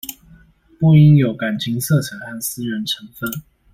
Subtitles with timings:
[0.79, 3.31] 不應有感情色彩和私人成分